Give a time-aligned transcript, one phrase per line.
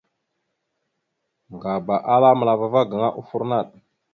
[1.53, 3.67] Ŋgaba ala məla ava gaŋa offor naɗ.